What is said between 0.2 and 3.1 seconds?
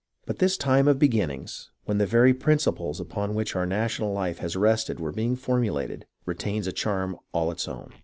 But this time of beginnings, when the very prin ciples